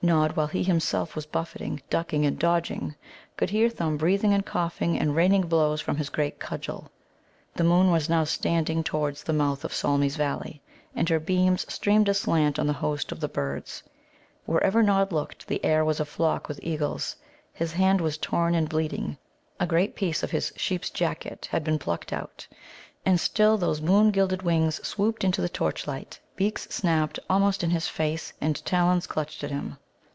[0.00, 2.94] Nod, while he himself was buffeting, ducking and dodging,
[3.36, 6.88] could hear Thumb breathing and coughing and raining blows with his great cudgel.
[7.56, 10.62] The moon was now sliding towards the mouth of Solmi's Valley,
[10.94, 13.82] and her beams streamed aslant on the hosts of the birds.
[14.46, 17.16] Wherever Nod looked, the air was aflock with eagles.
[17.52, 19.18] His hand was torn and bleeding,
[19.58, 22.46] a great piece of his sheep's jacket had been plucked out,
[23.04, 27.88] and still those moon gilded wings swooped into the torchlight, beaks snapped almost in his
[27.88, 29.76] face, and talons clutched at him.